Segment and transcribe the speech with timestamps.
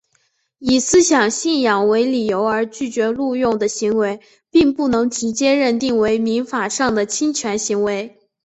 [0.57, 8.19] 以思想信仰为理由而拒绝录用的行为并不能直接认定为民法上的侵权行为。